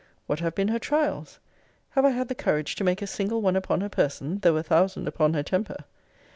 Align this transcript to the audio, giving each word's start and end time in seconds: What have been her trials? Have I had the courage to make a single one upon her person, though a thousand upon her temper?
What 0.25 0.39
have 0.39 0.55
been 0.55 0.69
her 0.69 0.79
trials? 0.79 1.37
Have 1.91 2.05
I 2.05 2.09
had 2.09 2.27
the 2.27 2.33
courage 2.33 2.73
to 2.77 2.83
make 2.83 3.03
a 3.03 3.05
single 3.05 3.39
one 3.39 3.55
upon 3.55 3.81
her 3.81 3.87
person, 3.89 4.39
though 4.39 4.57
a 4.57 4.63
thousand 4.63 5.07
upon 5.07 5.35
her 5.35 5.43
temper? 5.43 5.83